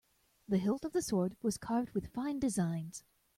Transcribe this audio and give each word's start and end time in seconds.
The 0.47 0.57
hilt 0.57 0.83
of 0.83 0.93
the 0.93 1.03
sword 1.03 1.35
was 1.43 1.59
carved 1.59 1.91
with 1.91 2.11
fine 2.11 2.39
designs. 2.39 3.03